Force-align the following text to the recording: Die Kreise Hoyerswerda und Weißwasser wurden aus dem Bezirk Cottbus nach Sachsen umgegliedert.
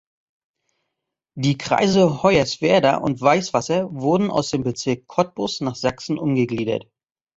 Die 1.37 1.59
Kreise 1.59 2.23
Hoyerswerda 2.23 2.97
und 2.97 3.21
Weißwasser 3.21 3.93
wurden 3.93 4.31
aus 4.31 4.49
dem 4.49 4.63
Bezirk 4.63 5.05
Cottbus 5.05 5.61
nach 5.61 5.75
Sachsen 5.75 6.17
umgegliedert. 6.17 6.89